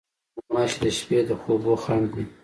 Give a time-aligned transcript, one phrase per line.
[0.45, 2.23] غوماشې د شپې د خوبو خنډ دي.